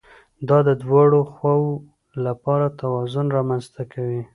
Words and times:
دا 0.47 0.57
د 0.67 0.69
دواړو 0.83 1.19
خواوو 1.33 1.73
لپاره 2.25 2.75
توازن 2.81 3.25
رامنځته 3.37 3.81
کوي 3.93 4.21